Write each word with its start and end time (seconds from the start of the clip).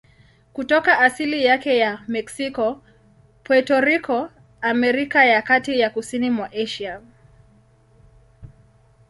Kutoka 0.53 0.99
asili 0.99 1.45
yake 1.45 1.77
ya 1.77 1.99
Meksiko, 2.07 2.81
Puerto 3.43 3.81
Rico, 3.81 4.29
Amerika 4.61 5.25
ya 5.25 5.41
Kati 5.41 5.77
na 5.81 5.89
kusini 5.89 6.29
mwa 6.29 6.51
Asia. 6.51 7.01